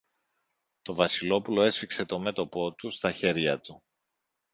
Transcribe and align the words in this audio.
Το 0.81 0.93
Βασιλόπουλο 0.95 1.63
έσφιξε 1.63 2.05
το 2.05 2.19
μέτωπο 2.19 2.73
του 2.73 2.89
στα 2.89 3.11
χέρια 3.11 3.59
του. 3.59 3.83